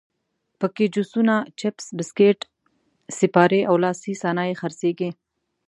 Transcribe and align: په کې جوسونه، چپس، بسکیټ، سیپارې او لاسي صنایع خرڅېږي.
په 0.59 0.67
کې 0.75 0.85
جوسونه، 0.95 1.35
چپس، 1.59 1.85
بسکیټ، 1.97 2.39
سیپارې 3.19 3.61
او 3.69 3.75
لاسي 3.83 4.13
صنایع 4.23 4.55
خرڅېږي. 4.61 5.09